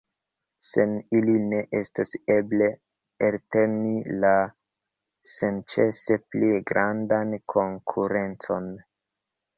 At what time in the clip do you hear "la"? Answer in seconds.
4.25-4.33